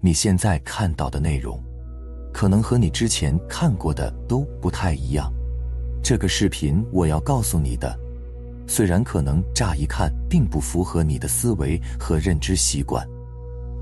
[0.00, 1.60] 你现在看到的内容，
[2.32, 5.32] 可能和你之前看过的都不太一样。
[6.02, 7.98] 这个视频我要告诉你的，
[8.66, 13.04] 虽然可能乍一看并不符合你的思维和认知习惯，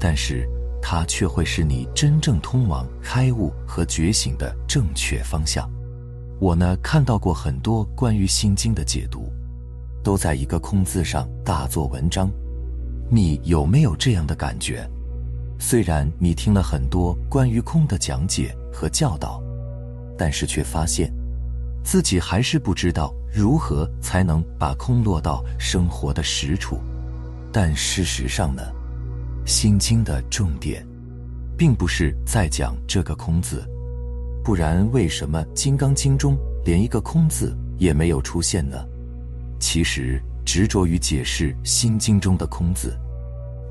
[0.01, 0.49] 但是
[0.81, 5.71] 它却会是你真正通往开悟和觉醒的正确方向。
[6.41, 9.31] 我呢看到过很多关于《心经》的解读，
[10.03, 12.31] 都在一个“空”字上大做文章。
[13.11, 14.89] 你有没有这样的感觉？
[15.59, 19.43] 虽然你听了很多关于空的讲解和教导，
[20.17, 21.13] 但是却发现
[21.83, 26.79] 自己还是不知道如何才能把空落到生活的实处。
[27.53, 28.63] 但事实上呢，
[29.51, 30.87] 《心经》的重点
[31.57, 33.65] 并不是在讲这个“空”字，
[34.45, 36.37] 不然为什么《金刚经》中
[36.67, 38.85] 连一个“空”字也没有出现呢？
[39.59, 42.95] 其实执着于解释《心经》中的“空”字。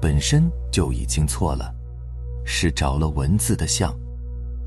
[0.01, 1.73] 本身就已经错了，
[2.45, 3.93] 是着了文字的相，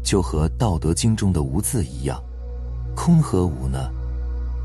[0.03, 2.23] 就和《道德经》中的“无”字一样。
[2.95, 3.91] 空和无呢，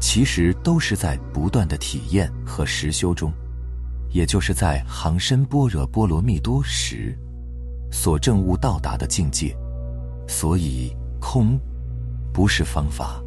[0.02, 3.31] 其实都是在不断的体验和实修中，
[4.09, 7.17] 也就是在行深般若波罗蜜多时，
[7.92, 9.55] 所证悟到达的境界。
[10.27, 11.59] 所以，空
[12.33, 13.22] 不是方法。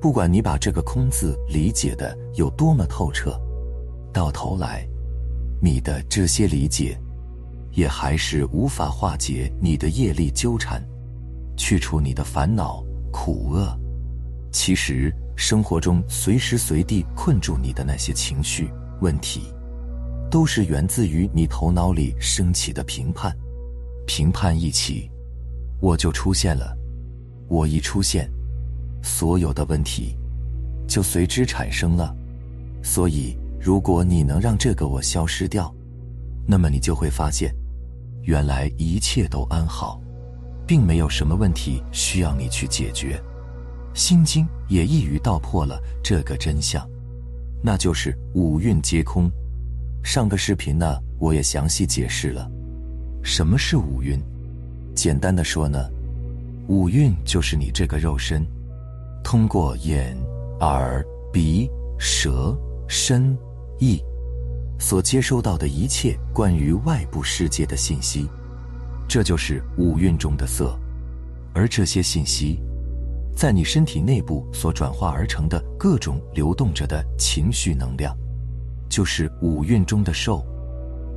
[0.00, 3.38] 不管你把这个“空”字理解的有多么透彻，
[4.12, 4.88] 到头来。
[5.60, 6.98] 你的这些理解，
[7.72, 10.82] 也还是无法化解你的业力纠缠，
[11.56, 13.78] 去除你的烦恼苦厄。
[14.52, 19.52] 其实，生活中随时随地困住你的那些情绪问题，
[20.30, 23.36] 都是源自于你头脑里升起的评判。
[24.06, 25.10] 评判一起，
[25.80, 26.76] 我就出现了；
[27.48, 28.30] 我一出现，
[29.02, 30.16] 所有的问题
[30.88, 32.14] 就随之产生了。
[32.82, 33.36] 所以。
[33.62, 35.70] 如果你能让这个我消失掉，
[36.46, 37.54] 那么你就会发现，
[38.22, 40.00] 原来一切都安好，
[40.66, 43.20] 并没有什么问题需要你去解决。
[43.94, 46.88] 心经也一语道破了这个真相，
[47.62, 49.30] 那就是五蕴皆空。
[50.02, 52.50] 上个视频呢，我也详细解释了，
[53.22, 54.20] 什么是五蕴。
[54.94, 55.88] 简单的说呢，
[56.68, 58.46] 五蕴就是你这个肉身，
[59.24, 60.16] 通过眼、
[60.60, 62.56] 耳、鼻、舌、
[62.88, 63.36] 身。
[63.82, 63.98] 意
[64.80, 68.26] 所接收到的一切关于外部世界的信息，
[69.06, 70.74] 这就是五蕴中的色，
[71.52, 72.58] 而这些信息，
[73.36, 78.16] 在你身体内部所转化而成的各种流动着的情绪能量，
[78.88, 80.42] 就是五蕴中的受。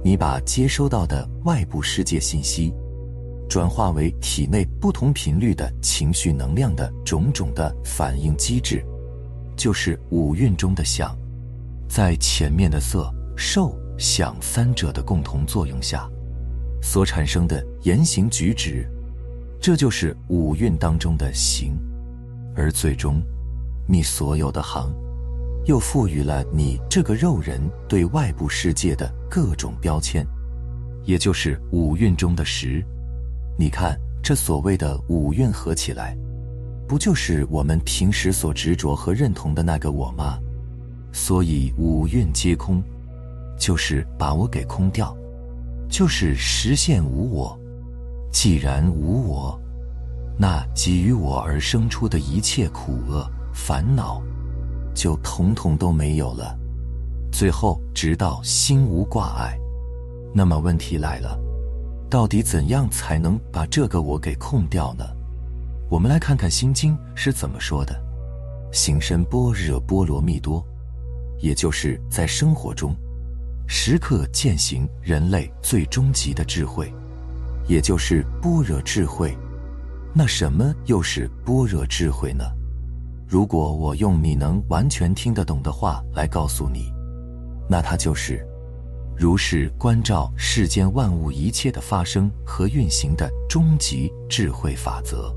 [0.03, 2.73] 你把接收到的外部世界信息，
[3.47, 8.85] 转化为体内不同频率的情绪能量的种种的反应机制，
[9.55, 11.17] 就是五蕴中的想。
[11.87, 16.09] 在前面的色、受、想三者的共同作用下，
[16.81, 18.87] 所产生的言行举止，
[19.61, 21.77] 这就是五蕴当中的行，
[22.55, 23.21] 而最终，
[23.87, 24.93] 你所有的行，
[25.65, 30.25] 又赋予了你这个肉人对外部世界的各种标签，
[31.05, 32.83] 也就是五蕴中的识。
[33.57, 36.17] 你看，这所谓的五蕴合起来，
[36.87, 40.39] 不就是我们平时所执着和认同的那个我吗？
[41.11, 42.83] 所以五蕴皆空，
[43.63, 45.15] 就是把我给空掉，
[45.89, 47.57] 就是实现无我。
[48.29, 49.57] 既然无我，
[50.37, 54.21] 那给予我而生出的一切苦厄烦恼，
[54.93, 56.59] 就统统都没有了。
[57.31, 59.57] 最后，直到心无挂碍。
[60.35, 61.39] 那么问题来了，
[62.09, 65.05] 到底怎样才能把这个我给空掉呢？
[65.89, 67.97] 我们来看看《心经》是怎么说的
[68.73, 70.61] ：“行深般若波罗蜜多。”
[71.39, 72.93] 也就是在生活中，
[73.67, 76.93] 时刻践行人类最终极的智慧，
[77.67, 79.35] 也就是般若智慧。
[80.13, 82.43] 那什么又是般若智慧呢？
[83.27, 86.93] 如果我用你能完全听得懂的话来告诉你，
[87.67, 88.45] 那它就是：
[89.17, 95.33] 如是关照世间万物一切的发生和运行的终极智慧法则。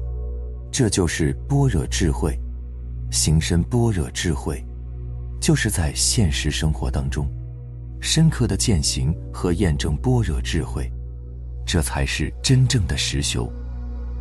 [0.70, 2.38] 这就是般若智慧，
[3.11, 4.62] 行深般若智慧。
[5.40, 7.26] 就是在现实生活当中，
[8.06, 10.88] 深刻的践行和验证般若智慧，
[11.67, 13.50] 这才是真正的实修。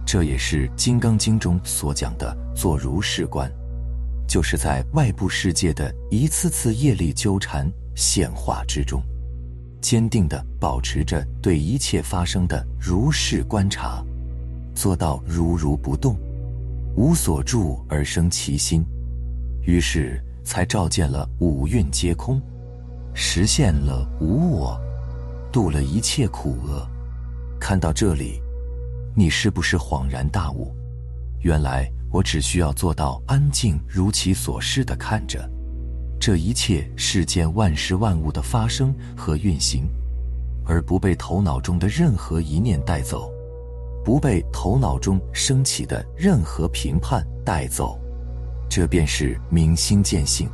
[0.07, 3.49] 这也是《金刚经》中所讲的做如是观，
[4.27, 9.03] 就是在外部世界的一次次业力纠缠现化之中，
[9.81, 14.03] 坚定的保持着对一切发生的如是观察，
[14.73, 16.17] 做到如如不动，
[16.95, 18.83] 无所住而生其心，
[19.61, 22.41] 于是才照见了五蕴皆空，
[23.15, 24.79] 实现了无我，
[25.51, 26.87] 度了一切苦厄。
[27.59, 28.39] 看到这里。
[29.17, 30.75] 你是不是恍然大悟？
[31.39, 35.49] 原来我只需要做到安静，如其所示的看着
[36.19, 39.87] 这一切世间万事万物的发生和运行，
[40.65, 43.31] 而不被头脑中的任何一念带走，
[44.03, 47.97] 不被头脑中升起的任何评判带走，
[48.67, 50.49] 这便是明心见性，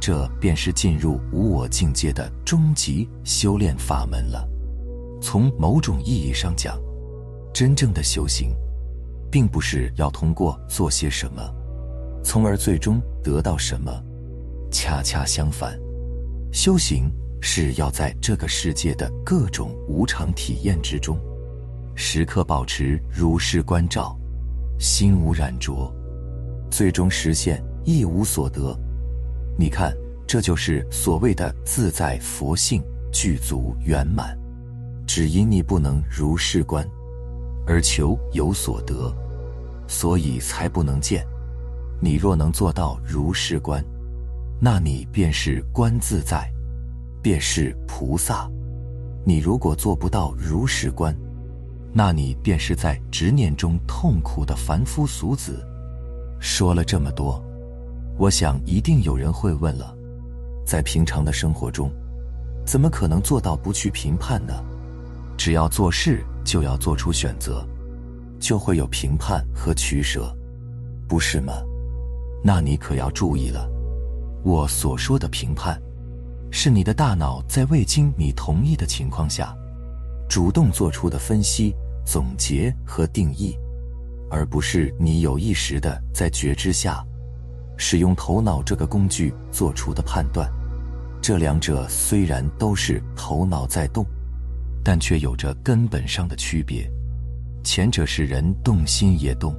[0.00, 4.48] 这便是进入无我境界的终极修炼法门了。
[5.20, 6.80] 从某种意义上讲。
[7.52, 8.54] 真正的修行，
[9.28, 11.42] 并不是要通过做些什么，
[12.22, 13.92] 从而最终得到什么。
[14.70, 15.76] 恰恰相反，
[16.52, 17.10] 修行
[17.42, 21.18] 是要在这个世界的各种无常体验之中，
[21.96, 24.16] 时刻保持如是观照，
[24.78, 25.92] 心无染着，
[26.70, 28.78] 最终实现一无所得。
[29.60, 29.94] 你看，
[30.26, 34.34] 这就是所谓的自在佛性具足圆满。
[35.06, 36.82] 只因你不能如是观。
[37.66, 39.14] 而求有所得，
[39.86, 41.26] 所以才不能见。
[42.00, 43.84] 你若能做到如是观，
[44.58, 46.50] 那你便是观自在，
[47.22, 48.50] 便是菩萨。
[49.26, 51.14] 你如果做不到如是观，
[51.92, 55.62] 那你便是在执念中痛苦的凡夫俗子。
[56.40, 57.44] 说了这么多，
[58.20, 59.96] 我想一定有人会问了：
[60.66, 61.90] 在平常的生活中，
[62.66, 64.52] 怎么可能做到不去评判呢？
[65.36, 66.22] 只要做事。
[66.42, 67.64] 就要做出选择，
[68.40, 70.34] 就会有评判和取舍，
[71.06, 71.52] 不是吗？
[72.42, 73.70] 那你可要注意了，
[74.42, 75.80] 我所说的评判，
[76.50, 79.54] 是你的大脑在未经你同意的情况下，
[80.30, 81.76] 主动做出的分析、
[82.06, 83.54] 总结和定义，
[84.30, 87.04] 而不是你有意识的在觉知下，
[87.80, 90.48] 使用头脑这个工具做出的判断。
[91.20, 94.06] 这两者虽然都是头脑在动。
[94.82, 96.90] 但却有着根本上的区别，
[97.62, 99.54] 前者是人动心也动，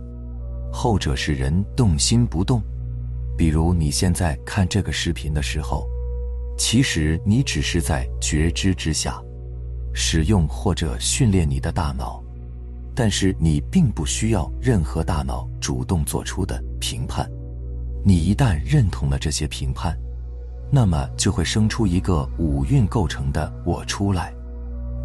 [0.73, 2.59] 后者是人动心不动。
[3.37, 5.87] 比如你现在看这个视频的时候，
[6.57, 9.21] 其实你只是在觉知之下，
[9.93, 12.19] 使用或者训练你的大脑，
[12.95, 17.29] 但是你并不需要任何大脑主动做出的评判。
[18.03, 19.97] 你一旦认同了这些评判，
[20.71, 24.33] 那么就会生出一个五蕴构成的我出来。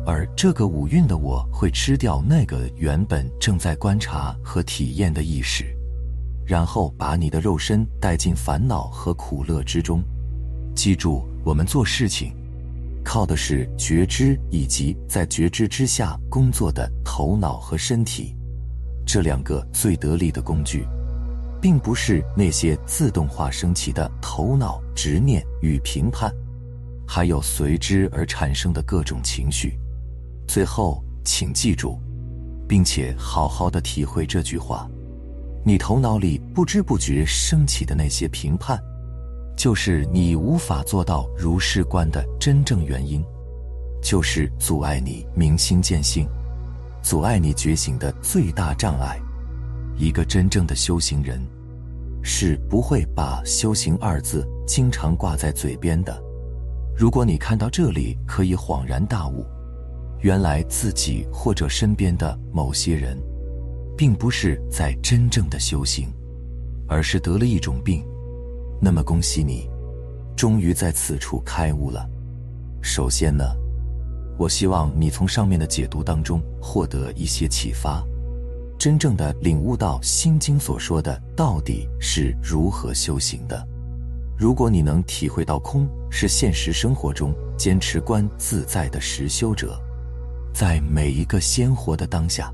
[0.07, 5.65] 而这个五蕴的我会吃掉那个原本正在观察和体验的意识，
[6.47, 10.01] 然后把你的肉身带进烦恼和苦乐之中。
[10.75, 12.33] 记住，我们做事情，
[13.05, 18.37] 靠的是觉知以及在觉知之下工作的头脑和身体，
[19.05, 20.87] 这两个最得力的工具，
[21.61, 26.33] 并不是那些自动化升起的头脑执念与评判，
[27.07, 29.79] 还有随之而产生的各种情绪。
[30.47, 31.99] 最后，请记住，
[32.69, 34.89] 并且好好的体会这句话：
[35.65, 38.81] 你头脑里不知不觉升起的那些评判，
[39.57, 43.25] 就是你无法做到如是观的真正原因，
[44.01, 46.29] 就是阻碍你明心见性、
[47.03, 49.21] 阻碍你觉醒的最大障碍。
[49.99, 51.41] 一个真正的修行人，
[52.23, 56.23] 是不会把“修行”二字经常挂在嘴边的。
[56.95, 59.45] 如果你看到这里，可以恍然大悟。
[60.21, 63.19] 原来自己或者身边的某些人，
[63.97, 66.09] 并不是在真正的修行，
[66.89, 68.05] 而是得了一种病。
[68.81, 69.69] 那么恭喜你，
[70.37, 72.09] 终于在此处开悟了。
[72.83, 73.45] 首先呢，
[74.39, 78.03] 我希望你从上面的解读当中获得一些启发，
[78.87, 83.67] 真正的领悟到《心经》所说的到底是如何修行的。
[84.39, 89.77] 如果你能体会到空是现实生活中坚持观自在的实修者。
[90.55, 92.49] 在每一个鲜活的当下，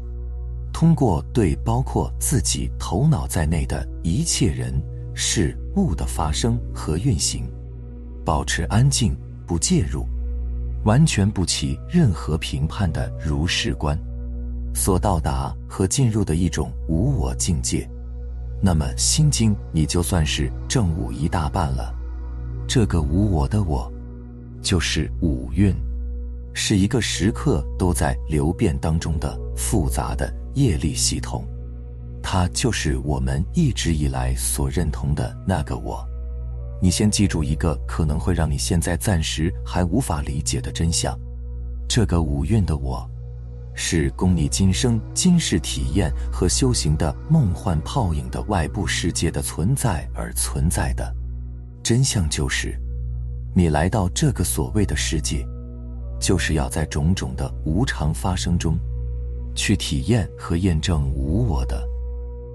[0.72, 4.72] 通过对包括自己头脑在内的一切人
[5.14, 7.44] 事物的发生和运行，
[8.24, 9.14] 保持安静
[9.46, 10.06] 不介入，
[10.86, 13.98] 完全不起任何评判的如是观，
[14.74, 17.88] 所到达和进入的一种无我境界，
[18.62, 21.94] 那么心经你就算是正悟一大半了。
[22.66, 23.92] 这个无我的我，
[24.62, 25.74] 就是五蕴。
[26.54, 31.46] 是一个时刻都在流变当中的复杂的业力系统，
[32.22, 36.06] 它就是我们一直以来所认同的那个我。
[36.80, 41.18] 你先记住一个可能会让你现在暂时还无法理解的真相：
[41.88, 43.08] 这个五蕴的我，
[43.74, 51.14] 是供你今生今世体验和修行的梦幻泡影的外部世界的存在而存在的。
[51.82, 52.78] 真相就是，
[53.54, 55.46] 你来到这个所谓的世界。
[56.20, 58.78] 就是要在种种的无常发生中，
[59.56, 61.84] 去体验和验证无我的。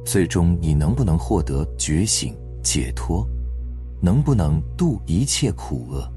[0.06, 2.34] 最终，你能不能获得觉醒、
[2.64, 3.28] 解脱，
[4.02, 6.10] 能不能度一切苦厄，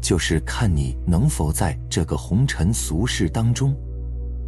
[0.00, 3.74] 就是看你能否在这个红尘俗世当中，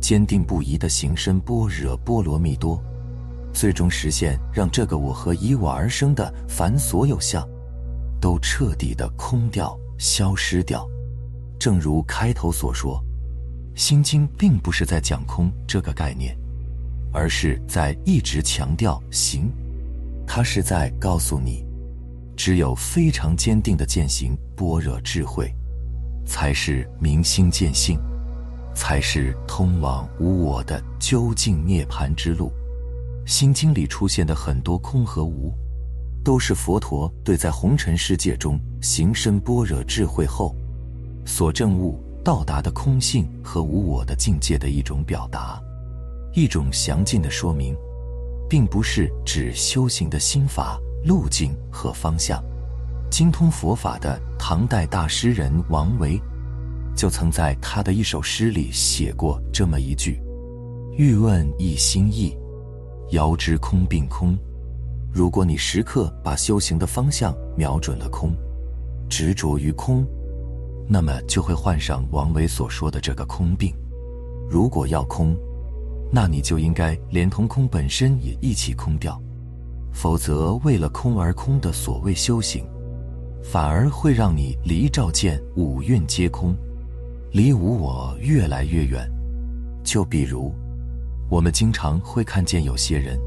[0.00, 2.82] 坚定不移的行深般若波罗蜜多，
[3.52, 7.46] 最终实现让这个我和以我而生的凡所有相，
[8.20, 10.88] 都彻底的空掉、消失掉。
[11.58, 13.02] 正如开头所说，
[13.80, 16.36] 《心经》并不是在讲空这个概念，
[17.12, 19.50] 而是在一直强调行。
[20.26, 21.66] 它是在告诉你，
[22.36, 25.52] 只有非常坚定的践行般若智慧，
[26.26, 27.98] 才是明心见性，
[28.74, 32.52] 才是通往无我的究竟涅槃之路。
[33.30, 35.52] 《心经》里出现的很多空和无，
[36.24, 40.54] 都是佛陀对在红尘世界中行深般若智慧后。
[41.26, 45.60] 所证悟到达的空性和无我的境界的一种表达，
[46.32, 47.76] 一种详尽的说明，
[48.48, 52.42] 并不是指修行的心法、路径和方向。
[53.10, 56.20] 精通佛法的唐代大诗人王维，
[56.98, 60.20] 就曾在他的一首诗里写过这么一句
[60.98, 62.36] ：“欲问一心意，
[63.12, 64.36] 遥知空并空。”
[65.14, 68.32] 如果你时刻把修行的方向瞄准了空，
[69.08, 70.04] 执着于空。
[70.88, 73.72] 那么就会患上王维所说的这个空病。
[74.50, 75.36] 如果要空，
[76.10, 79.22] 那你就应该连同空本身也一起空掉，
[79.92, 82.66] 否则为了空而空的所谓修行，
[83.40, 86.56] 反而会让你离照见五蕴皆空，
[87.30, 89.08] 离无我越来越远。
[89.84, 90.52] 就比如，
[91.30, 93.18] 我们经常会看见有些人，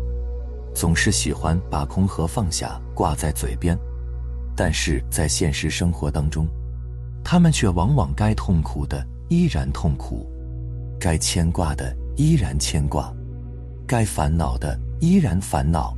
[0.74, 3.78] 总是喜欢把空和放下挂在嘴边，
[4.56, 6.48] 但是在现实生活当中。
[7.24, 10.28] 他们却往往该痛苦的依然痛苦，
[11.00, 13.14] 该牵挂的依然牵挂，
[13.86, 15.96] 该烦恼的依然烦恼。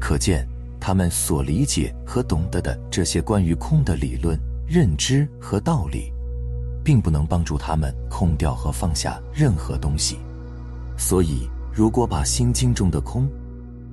[0.00, 0.46] 可见，
[0.78, 6.12] 他们所理解和懂得的这些关于空的理论、认知和道理，
[6.84, 10.18] 并不能帮助他们空掉和放下任何东西。
[10.96, 13.28] 所以，如果把《心经》中的空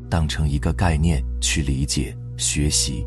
[0.09, 3.05] 当成一个概念去理解、学习，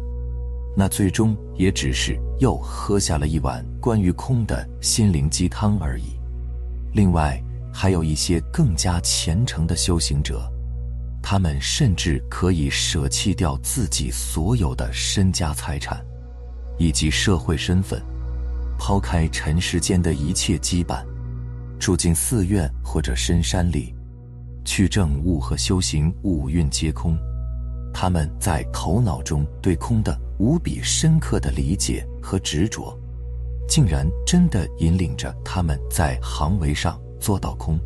[0.77, 6.19] 那最终也只是又喝下了一碗关于空的心灵鸡汤而已。
[6.93, 7.41] 另外，
[7.73, 10.51] 还有一些更加虔诚的修行者，
[11.23, 16.05] 他们甚至可以舍弃掉自己所有的身家财产，
[16.79, 18.03] 以及社会身份，
[18.79, 21.05] 抛开尘世间的一切羁绊，
[21.79, 23.95] 住进寺院或者深山里，
[24.65, 27.17] 去证悟和修行五蕴皆空。
[27.93, 32.99] 他们在头脑中对空的无比深刻的理解和执着，
[33.69, 37.79] 竟然真的引领着他们在行为上做到空。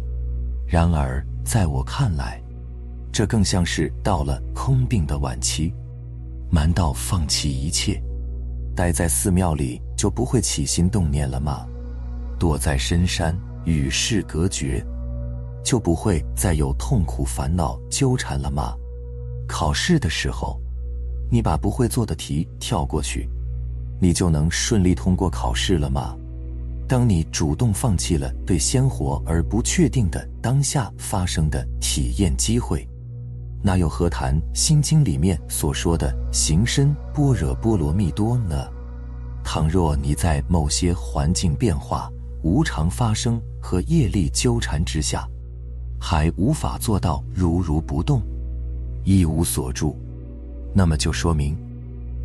[0.67, 2.43] 然而，在我看来，
[3.13, 5.75] 这更像是到了空病的晚期，
[6.51, 8.03] 难道放弃一切，
[8.75, 11.67] 待在寺庙里就不会起心动念了吗？
[12.39, 14.83] 躲在深山与世隔绝，
[15.65, 18.77] 就不会再有痛苦烦恼纠缠了吗？
[19.49, 20.61] 考试的时候，
[21.29, 23.29] 你把不会做的题跳过去，
[24.01, 26.17] 你就能顺利通过考试了吗？
[26.87, 32.89] 当你主动放弃了对鲜活而不确定的当下发生的体验机会，
[33.61, 38.69] 那又何谈《心经》里面所说的行深般若波罗蜜多呢？
[39.51, 42.13] 倘若你在某些环境变化、
[42.43, 45.27] 无常发生和业力纠缠之下，
[45.99, 48.21] 还无法做到如如不动。
[49.05, 49.97] 一无所住，
[50.75, 51.57] 那么就说明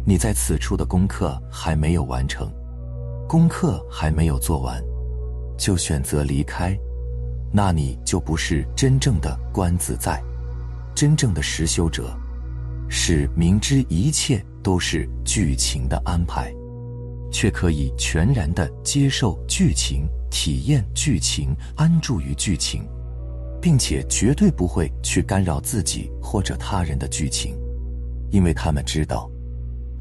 [0.06, 2.52] 你在此处的功课还没有完成，
[3.26, 4.84] 功课还没有做完，
[5.58, 6.78] 就选择离开，
[7.54, 10.22] 那你就不是真正的观自在，
[10.94, 12.14] 真正的实修者，
[12.90, 16.54] 是明知一切都是剧情的安排，
[17.34, 22.88] 却可以全然的接受剧情、体验剧情、安住于剧情。
[23.64, 27.56] 并且绝对不会去干扰自己或者他人的剧情，
[28.30, 29.32] 因为他们知道，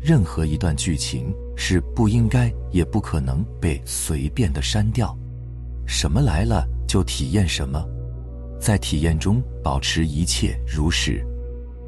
[0.01, 5.17] 任何一段剧情是不应该也不可能被随便的删掉，
[5.87, 7.81] 什么来了就体验什么，
[8.61, 11.25] 在体验中保持一切如是，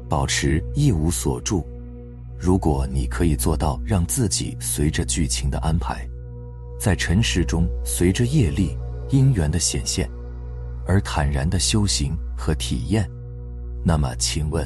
[0.07, 1.67] 保持一无所住。
[2.45, 6.07] 如果你可以做到让自己随着剧情的安排，
[6.79, 8.77] 在尘世中随着业力
[9.09, 10.07] 因缘的显现，
[10.85, 13.09] 而坦然的修行和体验，
[13.83, 14.63] 那么请问，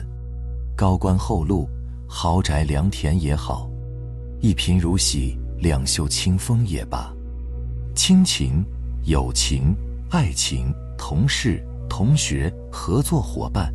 [0.76, 1.70] 高官厚禄、
[2.06, 3.72] 豪宅良田也好，
[4.42, 7.14] 一贫如洗、两袖清风也罢，
[7.96, 8.62] 亲情、
[9.06, 9.74] 友情、
[10.12, 10.66] 爱情、
[10.98, 13.74] 同事、同学、合作伙伴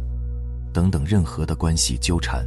[0.74, 2.46] 等等任何的关系纠缠。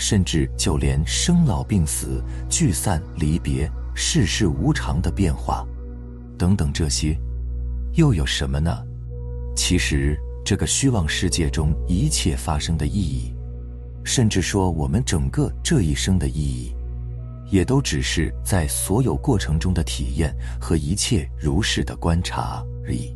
[0.00, 5.62] 甚至就连生老病死、聚散离别、世事无常的变化，
[6.38, 7.14] 等等这些，
[7.96, 8.74] 又有什么呢？
[9.54, 13.34] 其实，这个虚妄世界中一切发生的意义，
[14.02, 16.74] 甚至说我们整个这一生的意义，
[17.50, 23.14] 也都只是在所有过程中的体验和一切如是的观察而已。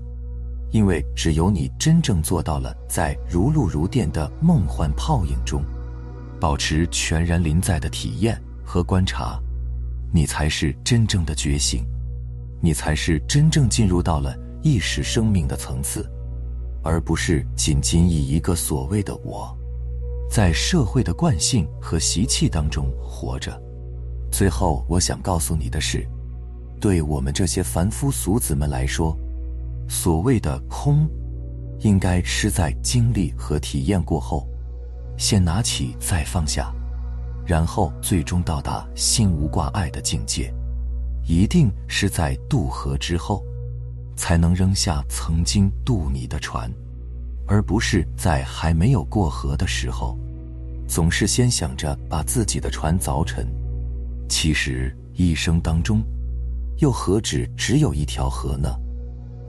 [0.70, 5.64] 因为只有你真正做到了在如露如电的梦幻泡影中。
[6.40, 9.40] 保持全然临在的体验和观察，
[10.12, 11.84] 你才是真正的觉醒，
[12.60, 16.08] 你才是真正进入到了意识生命的层次，
[16.82, 19.56] 而不是仅仅以一个所谓的我，
[20.30, 23.58] 在社会的惯性和习气当中活着。
[24.30, 26.06] 最后，我想告诉你的是，
[26.80, 29.16] 对我们这些凡夫俗子们来说，
[29.88, 31.08] 所谓的空，
[31.80, 34.48] 应该是在经历和体验过后。
[35.16, 36.72] 先拿起，再放下，
[37.46, 40.52] 然后最终到达心无挂碍的境界，
[41.26, 43.44] 一定是在渡河之后，
[44.16, 46.70] 才能扔下曾经渡你的船，
[47.46, 50.18] 而不是在还没有过河的时候，
[50.88, 53.46] 总是先想着把自己的船凿沉。
[54.28, 56.02] 其实一生当中，
[56.78, 58.68] 又何止只有一条河呢？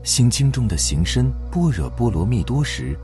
[0.04, 2.96] 心经中的行深般若波罗蜜多时。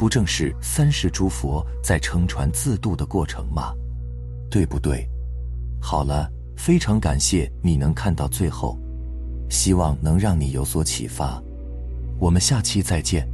[0.00, 3.74] 不正是三世诸佛在乘船自渡的过程吗？
[4.50, 5.06] 对不对？
[5.78, 8.78] 好了，非常感谢你能看到最后，
[9.50, 11.38] 希望能让你有所启发。
[12.18, 13.29] 我们下期再见。